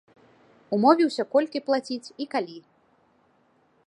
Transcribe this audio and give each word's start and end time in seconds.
Умовіўся 0.77 1.23
колькі 1.35 1.61
плаціць 1.67 2.13
і 2.25 2.29
калі. 2.35 2.57